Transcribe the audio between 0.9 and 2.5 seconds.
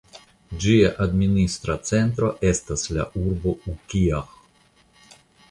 administra centro